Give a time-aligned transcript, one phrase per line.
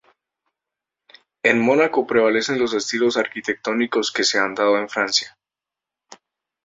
[1.43, 5.37] En Mónaco prevalecen los estilos arquitectónicos que se han dado en Francia.